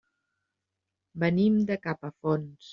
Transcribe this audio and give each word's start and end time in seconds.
Venim 1.25 1.61
de 1.71 1.81
Capafonts. 1.87 2.69